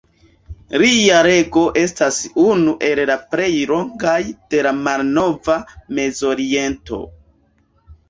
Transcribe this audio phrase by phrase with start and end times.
[0.83, 5.63] Lia rego estas unu el la plej longaj de la malnova
[5.99, 7.07] Mezoriento.